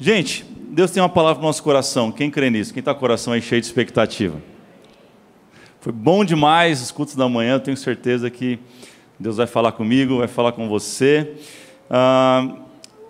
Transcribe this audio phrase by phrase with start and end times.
[0.00, 2.12] Gente, Deus tem uma palavra para o nosso coração.
[2.12, 2.72] Quem crê nisso?
[2.72, 4.40] Quem está com o coração aí cheio de expectativa?
[5.80, 7.58] Foi bom demais os cultos da manhã.
[7.58, 8.60] tenho certeza que
[9.18, 11.34] Deus vai falar comigo, vai falar com você.
[11.90, 12.46] Ah,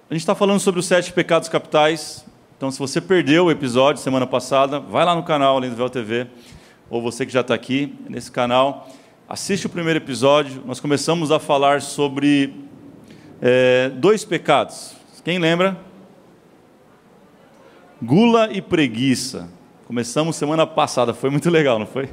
[0.09, 2.25] a gente está falando sobre os sete pecados capitais.
[2.57, 5.91] Então, se você perdeu o episódio semana passada, vai lá no canal Além do Véu
[5.91, 6.27] TV,
[6.89, 8.89] ou você que já está aqui nesse canal,
[9.29, 10.63] assiste o primeiro episódio.
[10.65, 12.55] Nós começamos a falar sobre
[13.43, 14.95] é, dois pecados.
[15.23, 15.88] Quem lembra?
[18.01, 19.49] Gula e preguiça.
[19.85, 22.09] Começamos semana passada, foi muito legal, não foi?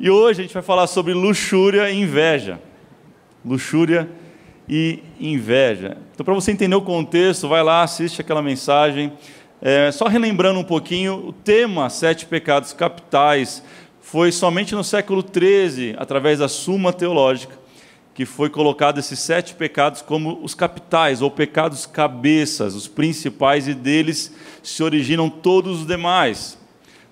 [0.00, 2.60] E hoje a gente vai falar sobre luxúria e inveja.
[3.44, 4.08] Luxúria
[4.68, 5.96] e inveja.
[6.12, 9.12] Então, para você entender o contexto, vai lá, assiste aquela mensagem.
[9.62, 13.62] É, só relembrando um pouquinho, o tema Sete Pecados Capitais
[14.00, 17.56] foi somente no século XIII, através da Suma Teológica,
[18.16, 23.74] que foi colocado esses sete pecados como os capitais, ou pecados cabeças, os principais, e
[23.74, 26.58] deles se originam todos os demais.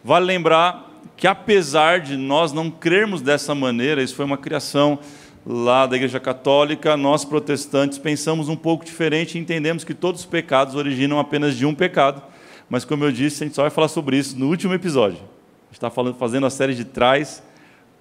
[0.02, 4.98] Vale lembrar que, apesar de nós não crermos dessa maneira, isso foi uma criação
[5.46, 10.26] lá da Igreja Católica, nós protestantes pensamos um pouco diferente e entendemos que todos os
[10.26, 12.22] pecados originam apenas de um pecado,
[12.66, 15.18] mas, como eu disse, a gente só vai falar sobre isso no último episódio.
[15.18, 17.42] A gente está fazendo a série de trás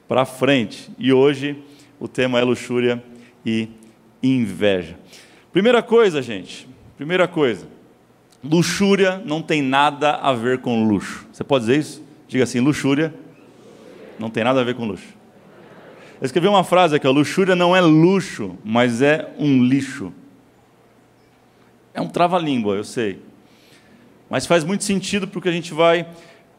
[0.07, 1.61] para frente, e hoje
[2.03, 3.01] o tema é luxúria
[3.45, 3.69] e
[4.21, 4.99] inveja.
[5.53, 7.65] Primeira coisa, gente, primeira coisa,
[8.43, 11.25] luxúria não tem nada a ver com luxo.
[11.31, 12.03] Você pode dizer isso?
[12.27, 13.15] Diga assim: luxúria
[14.19, 15.07] não tem nada a ver com luxo.
[16.19, 20.11] Eu escrevi uma frase aqui: luxúria não é luxo, mas é um lixo.
[21.93, 23.21] É um trava-língua, eu sei.
[24.29, 26.05] Mas faz muito sentido porque a gente vai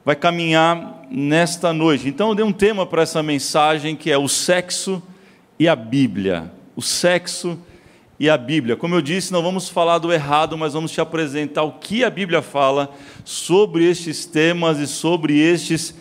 [0.02, 2.08] vai caminhar nesta noite.
[2.08, 5.02] Então eu dei um tema para essa mensagem que é o sexo
[5.64, 6.52] e a Bíblia.
[6.76, 7.58] O sexo
[8.20, 8.76] e a Bíblia.
[8.76, 12.10] Como eu disse, não vamos falar do errado, mas vamos te apresentar o que a
[12.10, 15.94] Bíblia fala sobre estes temas e sobre estes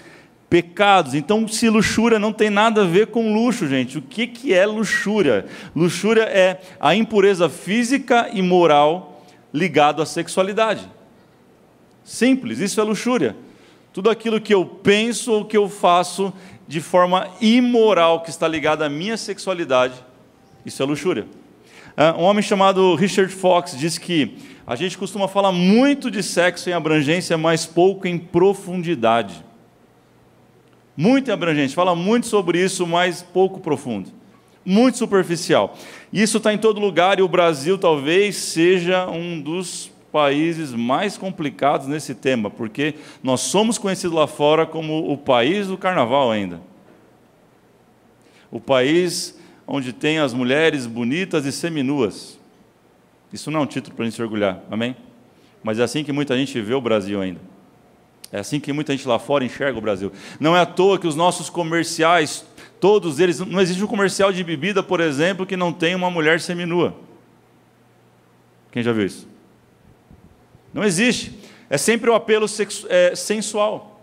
[0.49, 1.13] pecados.
[1.13, 3.97] Então, se luxúria não tem nada a ver com luxo, gente.
[3.97, 5.45] O que, que é luxúria?
[5.73, 10.91] Luxúria é a impureza física e moral ligado à sexualidade.
[12.03, 13.33] Simples, isso é luxúria.
[13.93, 16.33] Tudo aquilo que eu penso ou que eu faço
[16.73, 19.93] de forma imoral que está ligada à minha sexualidade,
[20.65, 21.27] isso é luxúria.
[21.95, 26.71] Ah, um homem chamado Richard Fox diz que a gente costuma falar muito de sexo
[26.71, 29.45] em abrangência, mas pouco em profundidade.
[30.97, 34.09] Muito em abrangência, fala muito sobre isso, mas pouco profundo.
[34.65, 35.77] Muito superficial.
[36.11, 41.87] Isso está em todo lugar e o Brasil talvez seja um dos países mais complicados
[41.87, 42.93] nesse tema, porque
[43.23, 46.61] nós somos conhecidos lá fora como o país do carnaval ainda.
[48.51, 49.35] O país
[49.65, 52.39] onde tem as mulheres bonitas e seminuas.
[53.33, 54.95] Isso não é um título para a gente se orgulhar, amém?
[55.63, 57.41] Mas é assim que muita gente vê o Brasil ainda.
[58.31, 60.11] É assim que muita gente lá fora enxerga o Brasil.
[60.39, 62.45] Não é à toa que os nossos comerciais,
[62.79, 66.39] todos eles, não existe um comercial de bebida, por exemplo, que não tem uma mulher
[66.39, 66.95] seminua.
[68.71, 69.32] Quem já viu isso?
[70.73, 71.37] Não existe.
[71.69, 72.45] É sempre um apelo
[72.89, 73.93] é, sensual.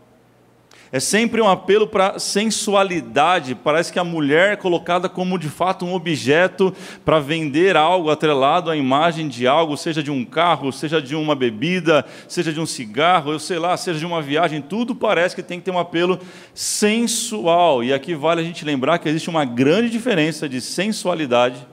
[0.92, 3.54] É sempre um apelo para sensualidade.
[3.54, 8.70] Parece que a mulher é colocada como de fato um objeto para vender algo atrelado
[8.70, 12.66] à imagem de algo, seja de um carro, seja de uma bebida, seja de um
[12.66, 14.60] cigarro, eu sei lá, seja de uma viagem.
[14.60, 16.18] Tudo parece que tem que ter um apelo
[16.52, 17.84] sensual.
[17.84, 21.64] E aqui vale a gente lembrar que existe uma grande diferença de sensualidade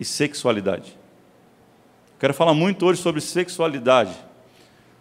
[0.00, 0.98] e sexualidade.
[2.18, 4.26] Quero falar muito hoje sobre sexualidade.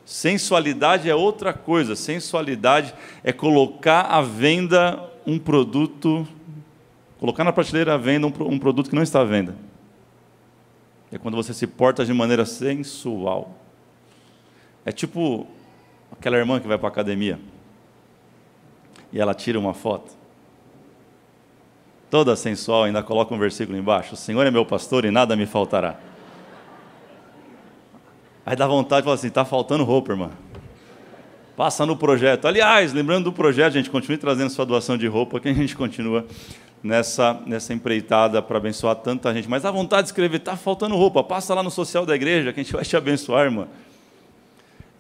[0.06, 1.96] Sensualidade é outra coisa.
[1.96, 2.94] Sensualidade
[3.24, 6.28] é colocar à venda um produto,
[7.20, 9.56] colocar na prateleira à venda um, produto que não está à venda.
[11.12, 13.58] É quando você se porta de maneira sensual.
[14.86, 15.48] É tipo
[16.12, 17.40] aquela irmã que vai para a academia
[19.12, 20.12] e ela tira uma foto.
[22.12, 25.48] Toda sensual, ainda coloca um versículo embaixo: O Senhor é meu pastor e nada me
[25.48, 25.98] faltará.
[28.46, 30.30] Aí dá vontade de falar assim: está faltando roupa, irmã.
[31.58, 32.48] Passa no projeto.
[32.48, 36.26] Aliás, lembrando do projeto, gente, continue trazendo sua doação de roupa, que a gente continua
[36.84, 39.50] nessa, nessa empreitada para abençoar tanta gente.
[39.50, 41.24] Mas dá vontade de escrever: está faltando roupa.
[41.24, 43.68] Passa lá no social da igreja, que a gente vai te abençoar, irmã.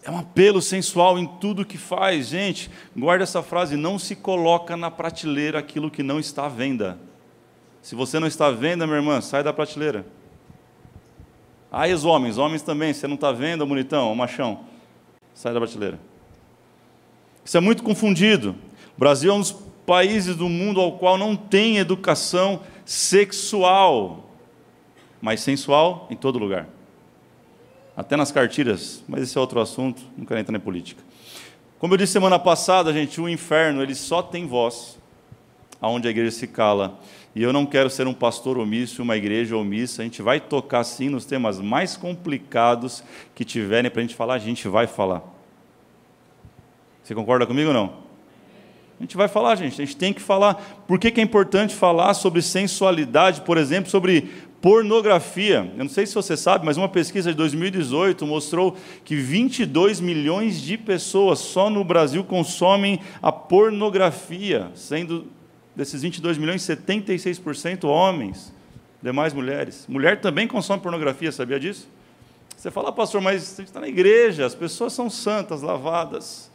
[0.03, 2.27] É um apelo sensual em tudo que faz.
[2.27, 6.97] Gente, guarda essa frase: não se coloca na prateleira aquilo que não está à venda.
[7.81, 10.05] Se você não está à venda, minha irmã, sai da prateleira.
[11.77, 14.61] Aí os homens, homens também, você não está vendo, bonitão, o machão,
[15.33, 15.99] sai da prateleira.
[17.43, 18.55] Isso é muito confundido.
[18.95, 19.51] O Brasil é um dos
[19.85, 24.29] países do mundo ao qual não tem educação sexual,
[25.21, 26.65] mas sensual em todo lugar.
[27.97, 31.03] até nas cartilhas, mas esse é outro assunto, não quero entrar em política.
[31.77, 34.97] Como eu disse semana passada, gente, o inferno ele só tem voz
[35.81, 36.97] aonde a igreja se cala.
[37.35, 40.01] E eu não quero ser um pastor omisso, uma igreja omissa.
[40.01, 43.03] A gente vai tocar sim nos temas mais complicados
[43.35, 45.21] que tiverem para a gente falar, a gente vai falar.
[47.03, 48.05] Você concorda comigo ou não?
[48.97, 50.55] A gente vai falar, gente, a gente tem que falar.
[50.87, 54.29] Por que, que é importante falar sobre sensualidade, por exemplo, sobre
[54.61, 55.69] pornografia?
[55.77, 60.61] Eu não sei se você sabe, mas uma pesquisa de 2018 mostrou que 22 milhões
[60.61, 65.27] de pessoas só no Brasil consomem a pornografia, sendo
[65.75, 68.53] desses 22 milhões, 76% homens,
[69.01, 69.85] demais mulheres.
[69.87, 71.87] Mulher também consome pornografia, sabia disso?
[72.55, 76.49] Você fala, pastor, mas você está na igreja, as pessoas são santas, lavadas,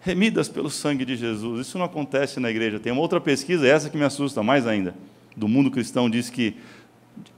[0.00, 1.66] remidas pelo sangue de Jesus.
[1.66, 2.78] Isso não acontece na igreja.
[2.78, 4.94] Tem uma outra pesquisa, essa que me assusta mais ainda,
[5.36, 6.56] do mundo cristão, diz que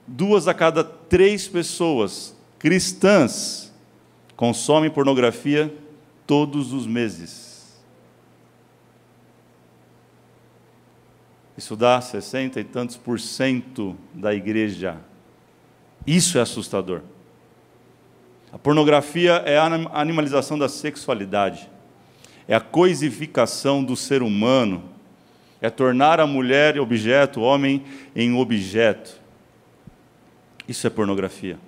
[0.07, 3.73] duas a cada três pessoas cristãs
[4.37, 5.73] consomem pornografia
[6.27, 7.52] todos os meses.
[11.63, 14.97] Isso dá 60 e tantos por cento da igreja.
[16.05, 17.03] Isso é assustador.
[18.53, 21.71] A pornografia é a animalização da sexualidade,
[22.49, 24.83] é a coisificação do ser humano,
[25.61, 27.85] é tornar a mulher objeto, o homem
[28.17, 29.21] em objeto.
[30.67, 31.61] Isso é pornografia.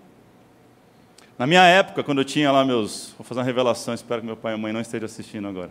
[1.38, 3.14] Na minha época, quando eu tinha lá meus.
[3.16, 5.70] Vou fazer uma revelação, espero que meu pai e mãe não estejam assistindo agora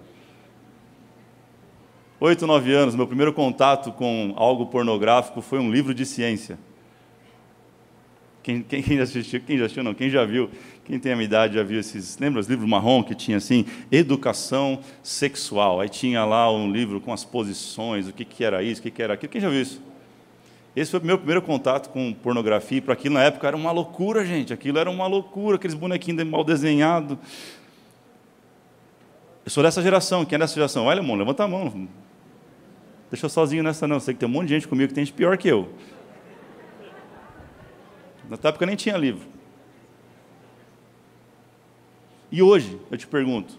[2.26, 6.58] oito, nove anos, meu primeiro contato com algo pornográfico foi um livro de ciência.
[8.42, 10.50] Quem, quem, já assistiu, quem já assistiu, não, quem já viu,
[10.86, 13.66] quem tem a minha idade já viu esses, lembra os livros marrom que tinha assim,
[13.92, 18.80] educação sexual, aí tinha lá um livro com as posições, o que, que era isso,
[18.80, 19.82] o que, que era aquilo, quem já viu isso?
[20.74, 24.26] Esse foi o meu primeiro contato com pornografia, para aquilo na época era uma loucura,
[24.26, 27.18] gente, aquilo era uma loucura, aqueles bonequinhos mal desenhados.
[29.44, 30.86] Eu sou dessa geração, quem é dessa geração?
[30.86, 31.90] Olha, irmão, levanta a mão,
[33.14, 35.06] deixa eu sozinho nessa não, sei que tem um monte de gente comigo que tem
[35.06, 35.72] gente pior que eu.
[38.28, 39.28] Na época nem tinha livro.
[42.32, 43.54] E hoje, eu te pergunto,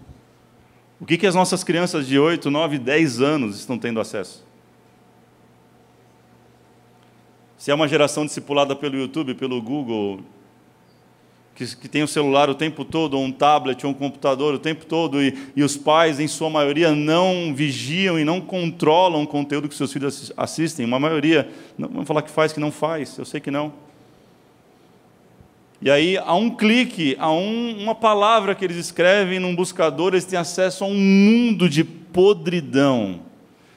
[0.98, 4.44] o que, que as nossas crianças de 8, 9, 10 anos estão tendo acesso?
[7.56, 10.18] Se é uma geração discipulada pelo YouTube, pelo Google,
[11.54, 14.54] que, que tem o um celular o tempo todo, ou um tablet, ou um computador
[14.54, 19.22] o tempo todo, e, e os pais, em sua maioria, não vigiam e não controlam
[19.22, 20.84] o conteúdo que seus filhos assistem.
[20.84, 21.48] Uma maioria,
[21.78, 23.72] não vamos falar que faz, que não faz, eu sei que não.
[25.80, 30.24] E aí, a um clique, a um, uma palavra que eles escrevem num buscador, eles
[30.24, 33.20] têm acesso a um mundo de podridão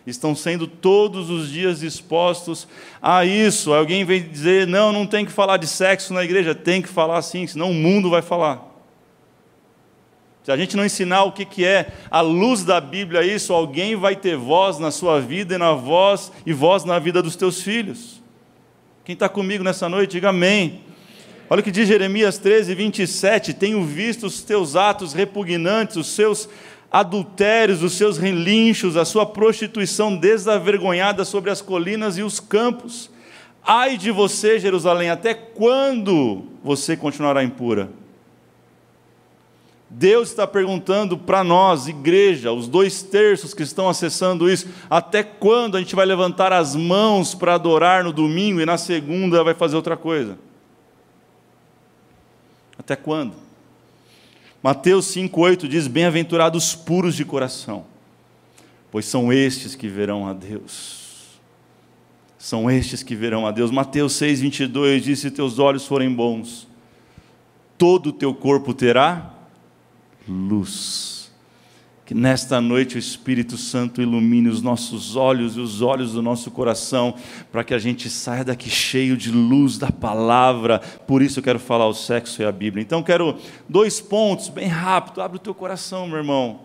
[0.09, 2.67] estão sendo todos os dias expostos
[3.01, 3.73] a isso.
[3.73, 6.55] Alguém vem dizer: não, não tem que falar de sexo na igreja.
[6.55, 8.65] Tem que falar sim, senão o mundo vai falar.
[10.47, 14.15] Se a gente não ensinar o que é a luz da Bíblia, isso, alguém vai
[14.15, 18.21] ter voz na sua vida e na voz e voz na vida dos teus filhos.
[19.03, 20.83] Quem está comigo nessa noite, diga amém.
[21.49, 23.53] Olha o que diz Jeremias 13, 27.
[23.53, 26.47] Tenho visto os teus atos repugnantes, os seus
[26.91, 33.09] adultérios, os seus relinchos, a sua prostituição desavergonhada sobre as colinas e os campos.
[33.63, 37.89] Ai de você, Jerusalém, até quando você continuará impura?
[39.89, 45.77] Deus está perguntando para nós, igreja, os dois terços que estão acessando isso, até quando
[45.77, 49.77] a gente vai levantar as mãos para adorar no domingo e na segunda vai fazer
[49.77, 50.37] outra coisa?
[52.77, 53.46] Até quando?
[54.61, 57.85] Mateus 5,8 diz: Bem-aventurados puros de coração,
[58.91, 61.05] pois são estes que verão a Deus.
[62.37, 63.71] São estes que verão a Deus.
[63.71, 66.67] Mateus 6,22 diz: Se teus olhos forem bons,
[67.77, 69.33] todo o teu corpo terá
[70.27, 71.16] luz.
[72.07, 76.49] Que nesta noite o Espírito Santo ilumine os nossos olhos e os olhos do nosso
[76.49, 77.13] coração,
[77.51, 80.79] para que a gente saia daqui cheio de luz da palavra.
[81.05, 82.81] Por isso eu quero falar o sexo e a Bíblia.
[82.81, 83.35] Então quero
[83.67, 85.21] dois pontos, bem rápido.
[85.21, 86.61] Abre o teu coração, meu irmão.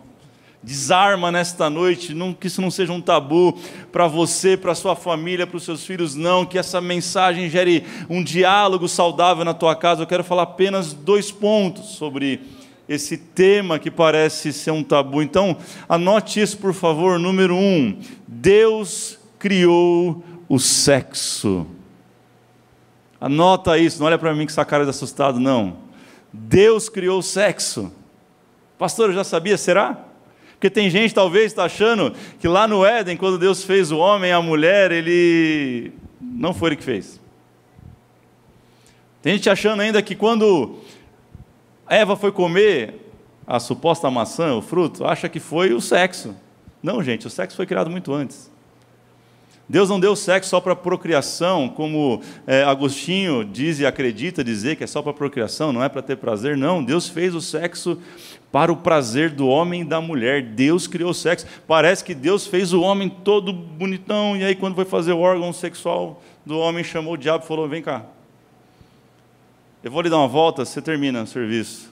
[0.63, 3.59] Desarma nesta noite, não, que isso não seja um tabu
[3.91, 6.47] para você, para sua família, para os seus filhos, não.
[6.47, 10.03] Que essa mensagem gere um diálogo saudável na tua casa.
[10.03, 15.23] Eu quero falar apenas dois pontos sobre esse tema que parece ser um tabu.
[15.23, 15.57] Então,
[15.89, 17.19] anote isso, por favor.
[17.19, 21.67] Número um: Deus criou o sexo.
[23.21, 25.77] Anota isso, não olha para mim com essa cara de assustado, não.
[26.33, 27.93] Deus criou o sexo.
[28.79, 30.07] Pastor, eu já sabia, será?
[30.55, 34.31] Porque tem gente talvez está achando que lá no Éden, quando Deus fez o homem
[34.31, 37.21] e a mulher, ele não foi ele que fez.
[39.21, 40.79] Tem gente achando ainda que quando
[41.93, 43.13] Eva foi comer
[43.47, 46.35] a suposta maçã, o fruto, acha que foi o sexo.
[46.83, 48.51] Não, gente, o sexo foi criado muito antes.
[49.69, 54.85] Deus não deu sexo só para procriação, como é, Agostinho diz e acredita dizer que
[54.85, 56.57] é só para procriação, não é para ter prazer.
[56.57, 57.99] Não, Deus fez o sexo
[58.51, 60.43] para o prazer do homem e da mulher.
[60.43, 61.47] Deus criou o sexo.
[61.69, 65.53] Parece que Deus fez o homem todo bonitão, e aí, quando foi fazer o órgão
[65.53, 68.07] sexual do homem, chamou o diabo e falou: Vem cá.
[69.83, 71.91] Eu vou lhe dar uma volta, você termina o serviço.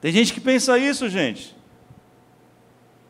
[0.00, 1.54] Tem gente que pensa isso, gente.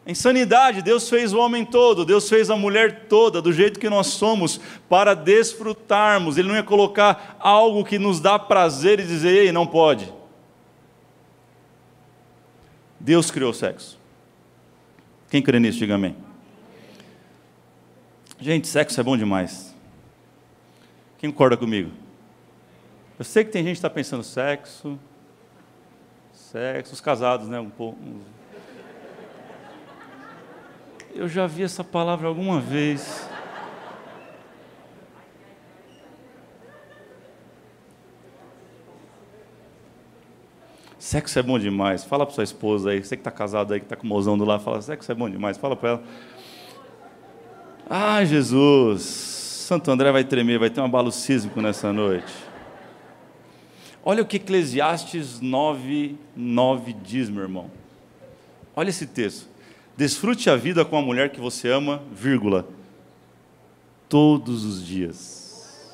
[0.05, 4.09] Insanidade, Deus fez o homem todo, Deus fez a mulher toda, do jeito que nós
[4.09, 6.37] somos, para desfrutarmos.
[6.37, 10.13] Ele não ia colocar algo que nos dá prazer e dizer, ei, não pode.
[12.99, 13.99] Deus criou o sexo.
[15.31, 16.17] Quem crê nisso, diga amém.
[18.41, 19.73] Gente, sexo é bom demais.
[21.19, 21.93] Quem concorda comigo?
[23.23, 24.99] Eu sei que tem gente que está pensando sexo,
[26.33, 27.61] sexo, os casados, né?
[27.61, 27.97] Um pouco.
[31.15, 33.31] Eu já vi essa palavra alguma vez.
[40.99, 42.03] Sexo é bom demais.
[42.03, 44.37] Fala para sua esposa aí, você que está casado aí, que está com o mozão
[44.37, 45.57] do lado, fala, sexo é bom demais.
[45.57, 46.03] Fala para ela.
[47.89, 52.51] Ah, Jesus, Santo André vai tremer, vai ter um abalo sísmico nessa noite.
[54.05, 57.71] Olha o que Eclesiastes 9, 9 diz, meu irmão.
[58.75, 59.49] Olha esse texto.
[59.97, 62.67] Desfrute a vida com a mulher que você ama, vírgula,
[64.09, 65.93] todos os dias.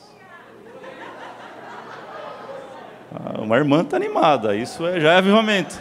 [3.13, 5.79] Ah, uma irmã está animada, isso é, já é avivamento.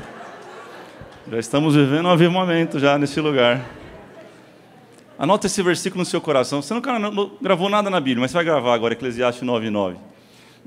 [1.29, 3.65] Já estamos vivendo um avivamento já nesse lugar.
[5.17, 6.61] Anota esse versículo no seu coração.
[6.61, 6.81] Você não
[7.41, 10.06] gravou nada na Bíblia, mas você vai gravar agora, Eclesiastes 9, 9.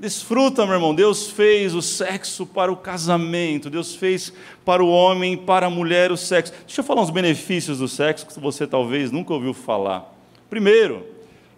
[0.01, 0.95] Desfruta, meu irmão.
[0.95, 3.69] Deus fez o sexo para o casamento.
[3.69, 4.33] Deus fez
[4.65, 6.51] para o homem, para a mulher o sexo.
[6.65, 10.11] Deixa eu falar uns benefícios do sexo que você talvez nunca ouviu falar.
[10.49, 11.05] Primeiro,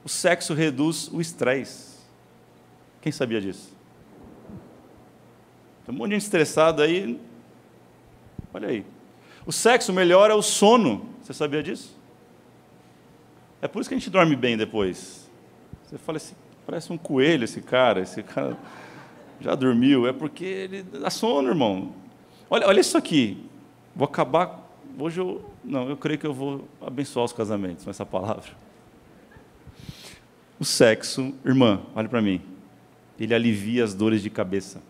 [0.03, 1.99] o sexo reduz o estresse.
[3.01, 3.73] Quem sabia disso?
[5.85, 7.17] Tem um monte de gente estressada aí.
[8.53, 8.85] Olha aí.
[9.45, 11.07] O sexo melhora o sono.
[11.21, 11.97] Você sabia disso?
[13.61, 15.29] É por isso que a gente dorme bem depois.
[15.85, 16.35] Você fala assim,
[16.65, 18.57] Parece um coelho esse cara, esse cara
[19.39, 20.07] já dormiu.
[20.07, 21.93] É porque ele dá sono, irmão.
[22.49, 23.45] Olha, olha isso aqui.
[23.95, 24.69] Vou acabar.
[24.97, 25.43] Hoje eu.
[25.63, 28.51] Não, eu creio que eu vou abençoar os casamentos com essa palavra.
[30.59, 32.41] O sexo, irmã, olha para mim.
[33.19, 34.81] Ele alivia as dores de cabeça.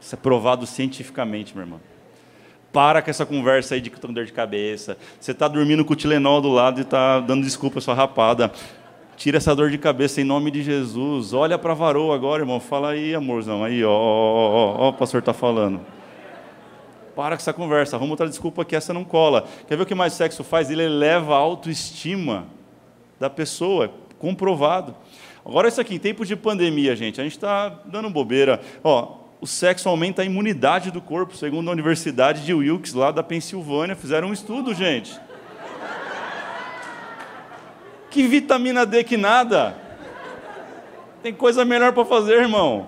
[0.00, 1.80] Isso é provado cientificamente, meu irmão.
[2.74, 4.98] Para com essa conversa aí de que estou dor de cabeça.
[5.20, 8.50] Você está dormindo com o Tilenol do lado e está dando desculpa à sua rapada.
[9.16, 11.32] Tira essa dor de cabeça em nome de Jesus.
[11.32, 12.58] Olha para a varoa agora, irmão.
[12.58, 13.62] Fala aí, amorzão.
[13.62, 15.82] Aí, ó, ó, ó, o pastor está falando.
[17.14, 17.94] Para com essa conversa.
[17.94, 19.46] Arruma outra desculpa que essa não cola.
[19.68, 20.68] Quer ver o que mais sexo faz?
[20.68, 22.48] Ele eleva a autoestima
[23.20, 23.88] da pessoa.
[24.18, 24.96] Comprovado.
[25.46, 28.60] Agora, isso aqui, em tempo de pandemia, gente, a gente está dando bobeira.
[28.82, 33.22] Ó, o sexo aumenta a imunidade do corpo, segundo a Universidade de Wilkes, lá da
[33.22, 35.20] Pensilvânia, fizeram um estudo, gente.
[38.08, 39.76] Que vitamina D que nada.
[41.22, 42.86] Tem coisa melhor para fazer, irmão.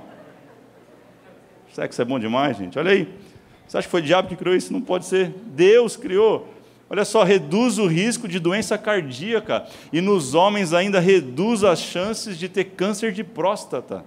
[1.75, 2.79] Sexo é bom demais, gente.
[2.79, 3.07] Olha aí.
[3.69, 4.73] Você acha que foi o diabo que criou isso?
[4.73, 5.35] Não pode ser.
[5.49, 6.55] Deus criou.
[6.89, 9.67] Olha só, reduz o risco de doença cardíaca.
[9.93, 14.07] E nos homens ainda reduz as chances de ter câncer de próstata,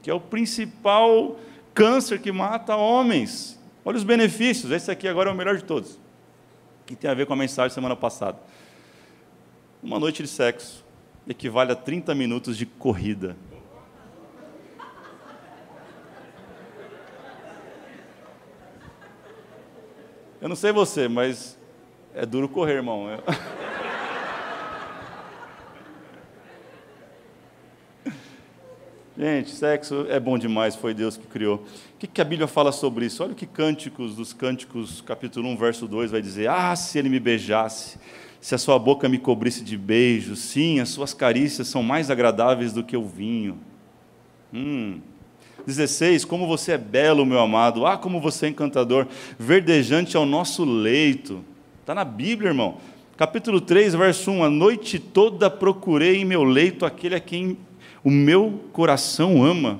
[0.00, 1.36] que é o principal
[1.74, 3.58] câncer que mata homens.
[3.84, 4.70] Olha os benefícios.
[4.72, 5.98] Esse aqui agora é o melhor de todos.
[6.86, 8.38] Que tem a ver com a mensagem semana passada.
[9.82, 10.84] Uma noite de sexo
[11.28, 13.36] equivale a 30 minutos de corrida.
[20.40, 21.56] Eu não sei você, mas
[22.14, 23.06] é duro correr, irmão.
[29.16, 31.56] Gente, sexo é bom demais, foi Deus que criou.
[31.56, 33.22] O que, que a Bíblia fala sobre isso?
[33.22, 37.10] Olha o que Cânticos, dos Cânticos, capítulo 1, verso 2, vai dizer: Ah, se ele
[37.10, 37.98] me beijasse,
[38.40, 42.72] se a sua boca me cobrisse de beijos, sim, as suas carícias são mais agradáveis
[42.72, 43.58] do que o vinho.
[44.52, 44.98] Hum.
[45.66, 49.06] 16, como você é belo, meu amado, ah, como você é encantador,
[49.38, 51.44] verdejante ao nosso leito.
[51.80, 52.78] Está na Bíblia, irmão.
[53.14, 57.58] Capítulo 3, verso 1: A noite toda procurei em meu leito aquele a quem
[58.04, 59.78] o meu coração ama,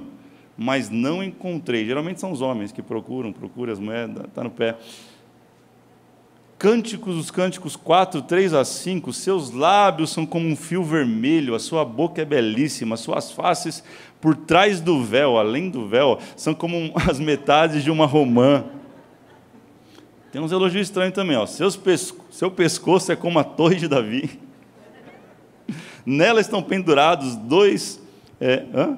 [0.56, 1.84] mas não encontrei.
[1.84, 4.76] Geralmente são os homens que procuram, procuram as moedas, está no pé.
[6.58, 11.58] Cânticos, os Cânticos 4, 3 a 5, seus lábios são como um fio vermelho, a
[11.58, 13.82] sua boca é belíssima, suas faces
[14.20, 18.64] por trás do véu, além do véu, são como as metades de uma romã.
[20.30, 21.44] Tem uns elogios estranhos também, ó.
[21.46, 24.40] Seus pesco seu pescoço é como a torre de Davi.
[26.06, 28.01] Nela estão pendurados dois,
[28.42, 28.96] é,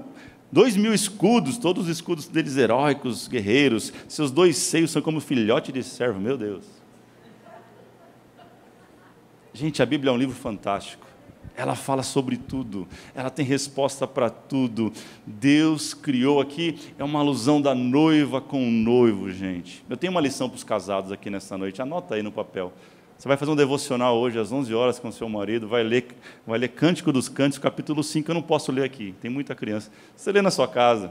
[0.51, 3.93] dois mil escudos, todos os escudos deles heróicos, guerreiros.
[4.09, 6.65] Seus dois seios são como filhote de servo, meu Deus.
[9.53, 11.07] Gente, a Bíblia é um livro fantástico.
[11.57, 14.93] Ela fala sobre tudo, ela tem resposta para tudo.
[15.25, 19.85] Deus criou aqui, é uma alusão da noiva com o noivo, gente.
[19.89, 22.73] Eu tenho uma lição para os casados aqui nessa noite, anota aí no papel.
[23.25, 26.09] Você vai fazer um devocional hoje às 11 horas com seu marido, vai ler,
[26.47, 28.31] vai ler Cântico dos Cânticos, capítulo 5.
[28.31, 29.91] Eu não posso ler aqui, tem muita criança.
[30.15, 31.11] Você lê na sua casa.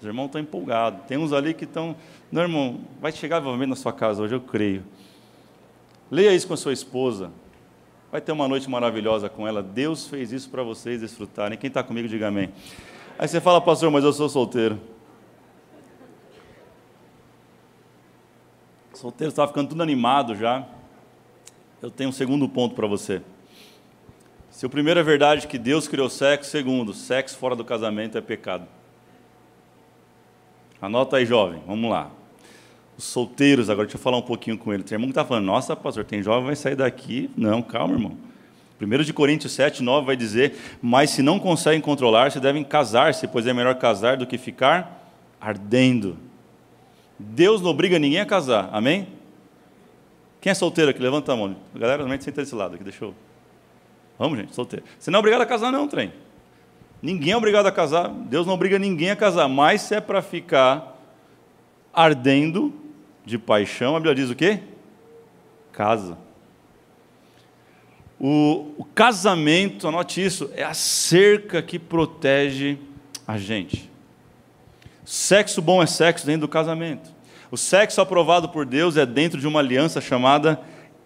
[0.00, 1.02] Os irmãos estão empolgados.
[1.06, 1.94] Tem uns ali que estão.
[2.32, 4.82] Não, irmão, vai chegar provavelmente na sua casa hoje, eu creio.
[6.10, 7.30] Leia isso com a sua esposa.
[8.10, 9.62] Vai ter uma noite maravilhosa com ela.
[9.62, 11.58] Deus fez isso para vocês desfrutarem.
[11.58, 12.48] Quem está comigo, diga amém.
[13.18, 14.80] Aí você fala, pastor, mas eu sou solteiro.
[18.94, 20.66] Solteiro estava ficando tudo animado já.
[21.82, 23.20] Eu tenho um segundo ponto para você.
[24.50, 28.20] Se o primeiro é verdade que Deus criou sexo, segundo, sexo fora do casamento é
[28.20, 28.66] pecado.
[30.80, 32.10] Anota aí, jovem, vamos lá
[32.96, 34.82] os solteiros, agora deixa eu falar um pouquinho com ele.
[34.82, 37.30] Tem irmão que está falando, nossa, pastor, tem jovem vai sair daqui.
[37.36, 38.16] Não, calma, irmão.
[38.80, 43.46] 1 de Coríntios 7, 9 vai dizer, mas se não conseguem controlar-se, devem casar-se, pois
[43.46, 45.10] é melhor casar do que ficar
[45.40, 46.18] ardendo.
[47.18, 49.08] Deus não obriga ninguém a casar, amém?
[50.40, 51.00] Quem é solteiro aqui?
[51.00, 51.56] Levanta a mão.
[51.74, 53.14] A galera normalmente senta desse lado aqui, deixa eu...
[54.18, 54.84] Vamos, gente, solteiro.
[54.98, 56.12] Você não é obrigado a casar não, trem.
[57.02, 60.22] Ninguém é obrigado a casar, Deus não obriga ninguém a casar, mas se é para
[60.22, 60.98] ficar
[61.92, 62.72] ardendo,
[63.24, 64.60] de paixão, a Bíblia diz o quê?
[65.72, 66.18] Casa.
[68.20, 72.78] O, o casamento, anote isso, é a cerca que protege
[73.26, 73.90] a gente.
[75.04, 77.12] Sexo bom é sexo dentro do casamento.
[77.50, 80.60] O sexo aprovado por Deus é dentro de uma aliança chamada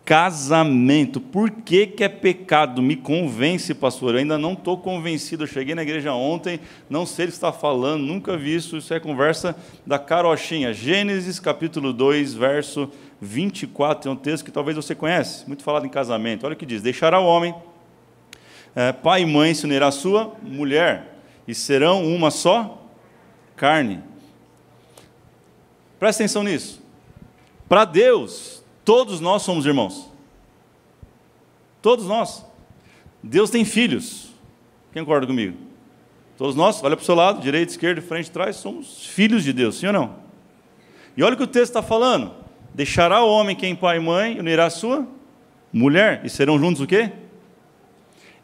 [0.05, 1.21] casamento.
[1.21, 2.81] Por que, que é pecado?
[2.81, 4.15] Me convence, pastor.
[4.15, 5.43] Eu ainda não estou convencido.
[5.43, 8.79] Eu cheguei na igreja ontem, não sei o que está falando, nunca vi isso.
[8.79, 10.73] Isso é conversa da carochinha.
[10.73, 14.09] Gênesis capítulo 2, verso 24.
[14.09, 16.47] É um texto que talvez você conhece, muito falado em casamento.
[16.47, 17.55] Olha o que diz: Deixará o homem,
[18.75, 22.78] é, pai e mãe se unirá a sua mulher, e serão uma só
[23.59, 24.03] carne.
[25.99, 26.81] Presta atenção nisso.
[27.69, 30.11] Para Deus, Todos nós somos irmãos.
[31.83, 32.43] Todos nós.
[33.23, 34.31] Deus tem filhos.
[34.95, 35.59] Quem concorda comigo?
[36.39, 39.77] Todos nós, olha para o seu lado, direita, esquerda, frente, trás, somos filhos de Deus,
[39.77, 40.17] sim ou não?
[41.15, 42.33] E olha o que o texto está falando.
[42.73, 45.07] Deixará o homem quem pai e mãe, unirá a sua
[45.71, 47.13] mulher, e serão juntos o quê?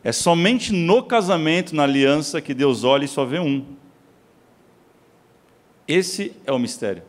[0.02, 3.64] É somente no casamento, na aliança, que Deus olha e só vê um.
[5.86, 7.02] Esse é o mistério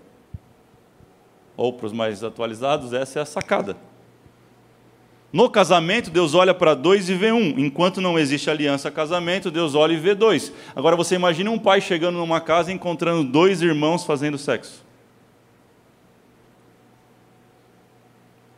[1.57, 3.77] ou para os mais atualizados, essa é a sacada.
[5.31, 7.59] No casamento, Deus olha para dois e vê um.
[7.59, 10.51] Enquanto não existe aliança casamento, Deus olha e vê dois.
[10.75, 14.83] Agora você imagina um pai chegando numa casa e encontrando dois irmãos fazendo sexo.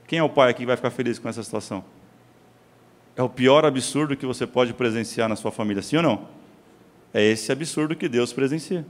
[0.05, 1.83] Quem é o pai aqui que vai ficar feliz com essa situação?
[3.15, 6.27] É o pior absurdo que você pode presenciar na sua família, sim ou não?
[7.11, 8.85] É esse absurdo que Deus presencia.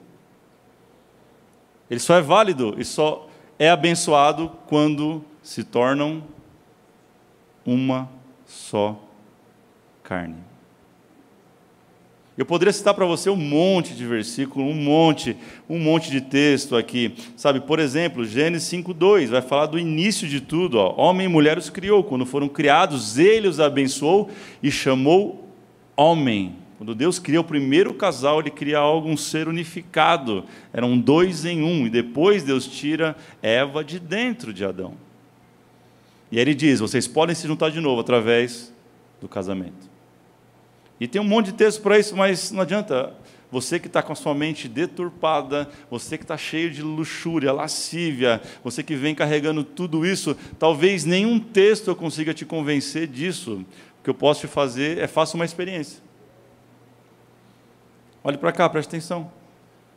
[1.89, 6.23] Ele só é válido e só é abençoado quando se tornam
[7.65, 8.09] uma
[8.45, 9.01] só
[10.03, 10.47] carne.
[12.37, 15.35] Eu poderia citar para você um monte de versículo, um monte,
[15.67, 17.15] um monte de texto aqui.
[17.35, 20.93] Sabe, por exemplo, Gênesis 5:2 vai falar do início de tudo, ó.
[20.95, 24.29] Homem e mulher os criou, quando foram criados, ele os abençoou
[24.61, 25.49] e chamou
[25.95, 26.55] homem.
[26.77, 30.45] Quando Deus cria o primeiro casal, Ele cria algo, um ser unificado.
[30.71, 31.87] Eram dois em um.
[31.87, 34.93] E depois Deus tira Eva de dentro de Adão.
[36.31, 38.71] E aí Ele diz: vocês podem se juntar de novo através
[39.19, 39.89] do casamento.
[40.99, 43.13] E tem um monte de texto para isso, mas não adianta.
[43.49, 48.41] Você que está com a sua mente deturpada, você que está cheio de luxúria, lascívia,
[48.61, 53.65] você que vem carregando tudo isso, talvez nenhum texto eu consiga te convencer disso.
[53.99, 56.06] O que eu posso te fazer é faça uma experiência.
[58.27, 59.31] Olhe para cá, preste atenção.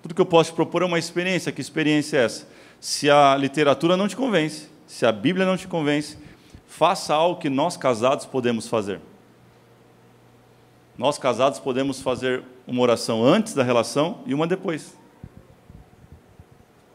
[0.01, 1.51] Tudo que eu posso te propor é uma experiência.
[1.51, 2.47] Que experiência é essa?
[2.79, 6.17] Se a literatura não te convence, se a Bíblia não te convence,
[6.65, 9.01] faça algo que nós casados podemos fazer.
[10.97, 14.97] Nós casados podemos fazer uma oração antes da relação e uma depois.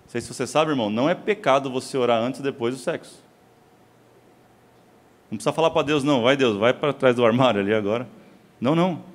[0.07, 3.21] sei se você sabe, irmão, não é pecado você orar antes e depois do sexo.
[5.29, 8.07] Não precisa falar para Deus, não, vai Deus, vai para trás do armário ali agora.
[8.61, 9.14] Não, não.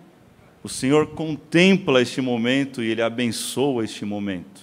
[0.62, 4.61] O Senhor contempla este momento e Ele abençoa este momento.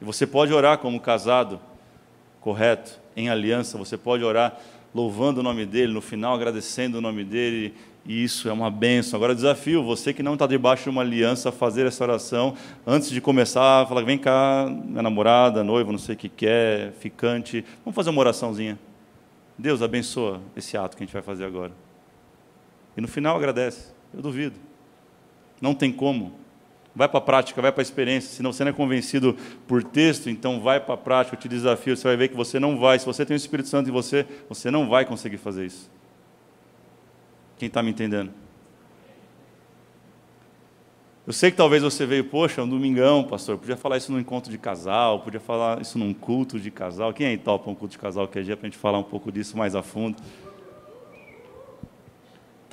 [0.00, 1.60] E você pode orar como casado,
[2.40, 4.58] correto, em aliança, você pode orar
[4.94, 9.16] louvando o nome dEle, no final agradecendo o nome dEle, e isso é uma benção.
[9.16, 12.54] Agora, desafio você que não está debaixo de uma aliança a fazer essa oração
[12.86, 17.64] antes de começar, falar: vem cá, minha namorada, noiva, não sei o que quer, ficante,
[17.84, 18.78] vamos fazer uma oraçãozinha.
[19.56, 21.72] Deus abençoa esse ato que a gente vai fazer agora.
[22.96, 23.93] E no final agradece.
[24.14, 24.56] Eu duvido.
[25.60, 26.32] Não tem como.
[26.94, 28.30] Vai para a prática, vai para a experiência.
[28.30, 31.96] Se você não é convencido por texto, então vai para a prática, eu te desafio.
[31.96, 32.98] Você vai ver que você não vai.
[32.98, 35.90] Se você tem o Espírito Santo em você, você não vai conseguir fazer isso.
[37.58, 38.32] Quem está me entendendo?
[41.26, 44.52] Eu sei que talvez você veio, poxa, um domingão, pastor, podia falar isso num encontro
[44.52, 47.14] de casal, podia falar isso num culto de casal.
[47.14, 49.04] Quem aí topa um culto de casal que é dia para a gente falar um
[49.04, 50.18] pouco disso mais a fundo?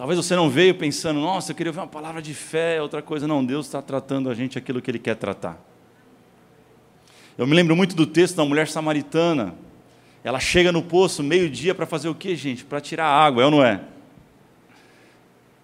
[0.01, 3.27] Talvez você não veio pensando, nossa, eu queria ouvir uma palavra de fé, outra coisa.
[3.27, 5.63] Não, Deus está tratando a gente aquilo que Ele quer tratar.
[7.37, 9.53] Eu me lembro muito do texto da mulher samaritana.
[10.23, 12.65] Ela chega no poço meio-dia para fazer o quê, gente?
[12.65, 13.79] Para tirar água, é ou não é?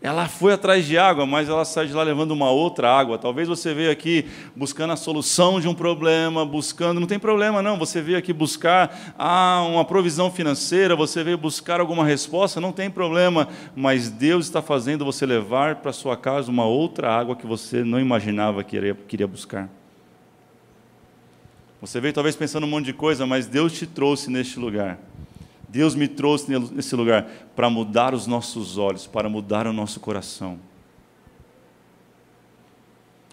[0.07, 3.17] Ela foi atrás de água, mas ela sai de lá levando uma outra água.
[3.17, 6.97] Talvez você veio aqui buscando a solução de um problema, buscando.
[6.97, 7.77] Não tem problema, não.
[7.77, 12.89] Você veio aqui buscar ah, uma provisão financeira, você veio buscar alguma resposta, não tem
[12.89, 13.49] problema.
[13.75, 17.99] Mas Deus está fazendo você levar para sua casa uma outra água que você não
[17.99, 19.69] imaginava que iria, queria buscar.
[21.81, 24.97] Você veio talvez pensando um monte de coisa, mas Deus te trouxe neste lugar
[25.77, 30.57] Deus me trouxe nesse lugar para mudar os nossos olhos, para mudar o nosso coração.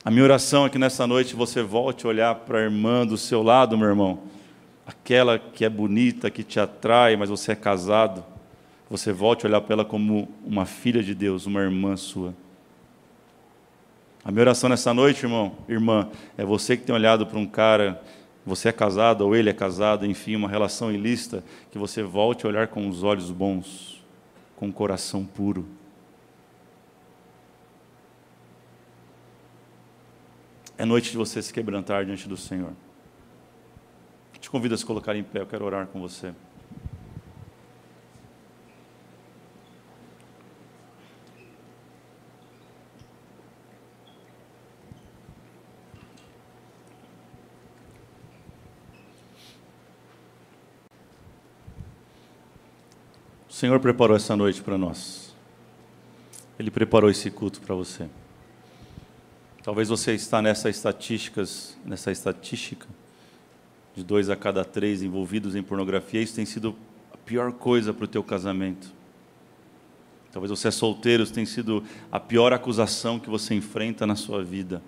[0.04, 3.16] A minha oração é que nessa noite você volte a olhar para a irmã do
[3.16, 4.18] seu lado, meu irmão,
[4.86, 8.22] aquela que é bonita, que te atrai, mas você é casado.
[8.90, 12.34] Você volte a olhar para ela como uma filha de Deus, uma irmã sua.
[14.22, 18.02] A minha oração nessa noite, irmão, irmã, é você que tem olhado para um cara
[18.44, 22.48] você é casado ou ele é casado, enfim, uma relação ilícita, que você volte a
[22.48, 24.04] olhar com os olhos bons,
[24.56, 25.66] com o coração puro.
[30.76, 32.72] É noite de você se quebrantar diante do Senhor.
[34.38, 36.34] Te convido a se colocar em pé, eu quero orar com você.
[53.64, 55.34] Senhor preparou essa noite para nós.
[56.58, 58.10] Ele preparou esse culto para você.
[59.62, 62.86] Talvez você está nessa estatísticas, nessa estatística
[63.96, 66.20] de dois a cada três envolvidos em pornografia.
[66.20, 66.76] Isso tem sido
[67.10, 68.92] a pior coisa para o teu casamento.
[70.30, 74.44] Talvez você é solteiro, isso tem sido a pior acusação que você enfrenta na sua
[74.44, 74.82] vida.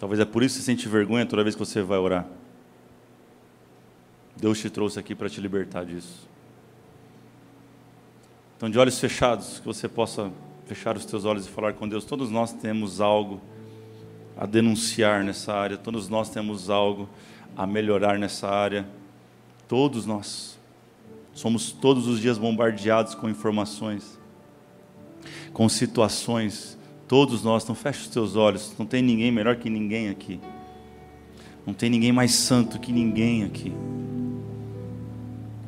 [0.00, 2.26] Talvez é por isso que você sente vergonha toda vez que você vai orar.
[4.36, 6.28] Deus te trouxe aqui para te libertar disso.
[8.60, 10.30] Então, de olhos fechados, que você possa
[10.66, 12.04] fechar os teus olhos e falar com Deus.
[12.04, 13.40] Todos nós temos algo
[14.36, 17.08] a denunciar nessa área, todos nós temos algo
[17.56, 18.86] a melhorar nessa área.
[19.66, 20.58] Todos nós
[21.32, 24.20] somos todos os dias bombardeados com informações,
[25.54, 26.76] com situações.
[27.08, 28.74] Todos nós, então feche os teus olhos.
[28.78, 30.38] Não tem ninguém melhor que ninguém aqui.
[31.66, 33.72] Não tem ninguém mais santo que ninguém aqui.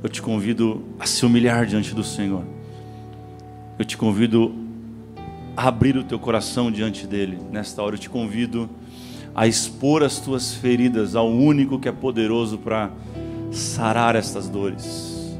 [0.02, 2.44] Eu te convido a se humilhar diante do Senhor
[3.78, 4.54] eu te convido
[5.56, 7.38] a abrir o teu coração diante dele.
[7.50, 8.68] Nesta hora eu te convido
[9.34, 12.90] a expor as tuas feridas ao único que é poderoso para
[13.50, 15.38] sarar estas dores.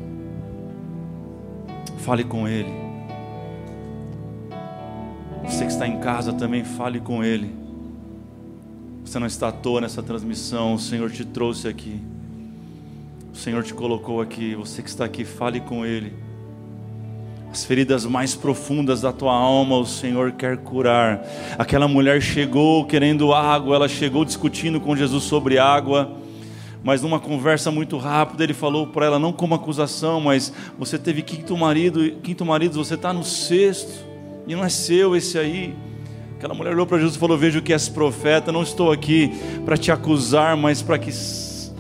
[1.99, 2.73] Fale com ele.
[5.45, 7.55] Você que está em casa também fale com ele.
[9.05, 12.01] Você não está à toa nessa transmissão, o Senhor te trouxe aqui.
[13.33, 14.55] O Senhor te colocou aqui.
[14.55, 16.14] Você que está aqui, fale com ele.
[17.53, 21.23] As feridas mais profundas da tua alma, o Senhor quer curar.
[21.59, 26.17] Aquela mulher chegou querendo água, ela chegou discutindo com Jesus sobre água,
[26.83, 31.21] mas numa conversa muito rápida, ele falou para ela, não como acusação, mas você teve
[31.21, 34.03] quinto marido, quinto marido, você está no sexto,
[34.47, 35.75] e não é seu esse aí.
[36.38, 39.31] Aquela mulher olhou para Jesus e falou: Vejo que és profeta, não estou aqui
[39.67, 41.12] para te acusar, mas para que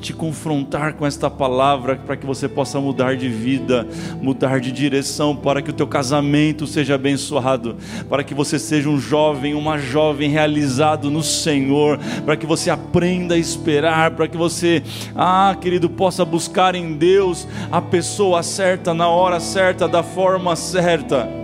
[0.02, 3.86] te confrontar com esta palavra para que você possa mudar de vida,
[4.20, 7.76] mudar de direção, para que o teu casamento seja abençoado,
[8.08, 13.36] para que você seja um jovem, uma jovem realizado no Senhor, para que você aprenda
[13.36, 14.82] a esperar, para que você,
[15.14, 21.41] ah, querido, possa buscar em Deus a pessoa certa na hora certa, da forma certa.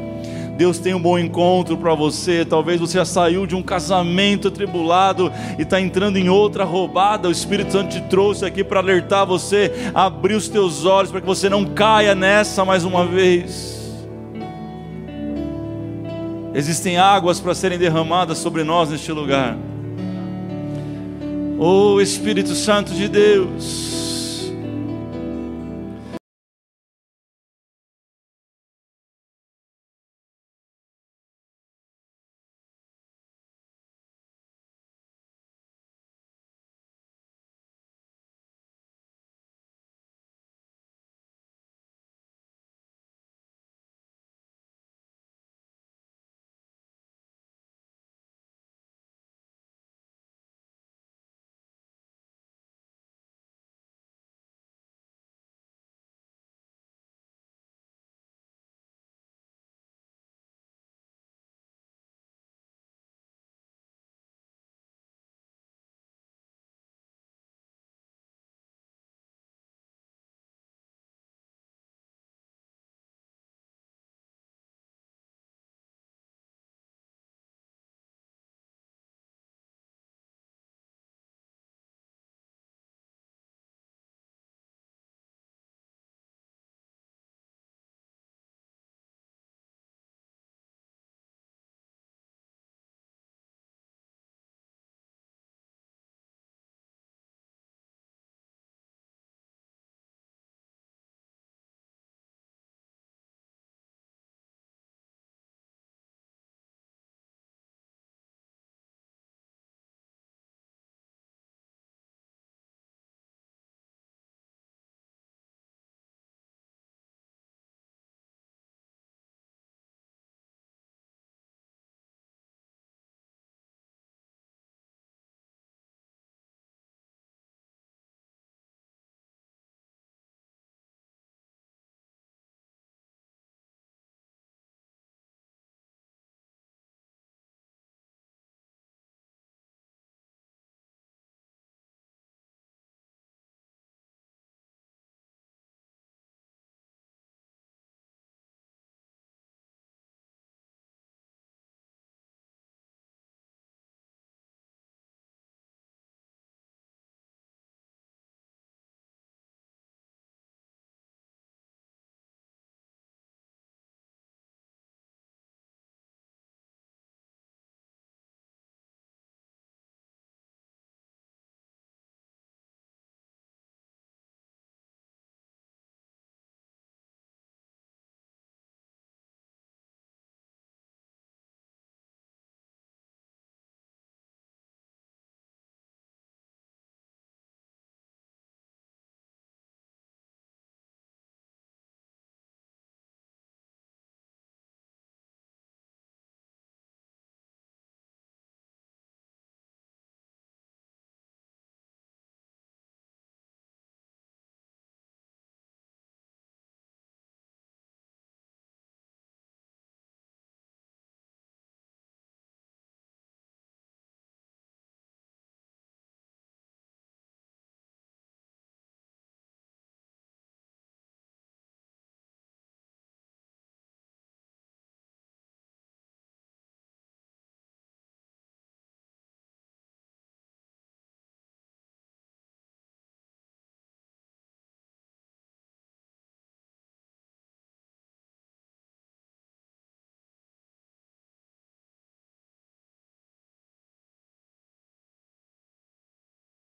[0.59, 2.45] Deus tem um bom encontro para você.
[2.45, 7.29] Talvez você já saiu de um casamento tribulado e está entrando em outra roubada.
[7.29, 11.27] O Espírito Santo te trouxe aqui para alertar você, abrir os teus olhos para que
[11.29, 13.79] você não caia nessa mais uma vez.
[16.53, 19.57] Existem águas para serem derramadas sobre nós neste lugar.
[21.57, 23.88] Oh Espírito Santo de Deus.